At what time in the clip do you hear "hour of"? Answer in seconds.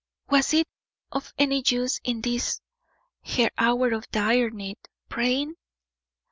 3.55-4.09